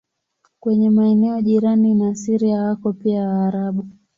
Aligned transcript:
Kwenye 0.59 0.89
maeneo 0.89 1.41
jirani 1.41 1.95
na 1.95 2.15
Syria 2.15 2.61
wako 2.63 2.93
pia 2.93 3.27
Waarabu. 3.27 3.87